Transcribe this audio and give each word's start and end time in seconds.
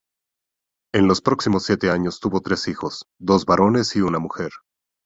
En 0.95 1.07
los 1.07 1.21
próximos 1.21 1.63
siete 1.65 1.91
años 1.91 2.19
tuvo 2.19 2.41
tres 2.41 2.67
hijos: 2.67 3.05
dos 3.19 3.45
varones 3.45 3.95
y 3.95 4.01
una 4.01 4.17
mujer. 4.17 4.49